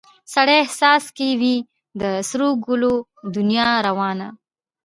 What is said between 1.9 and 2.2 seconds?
د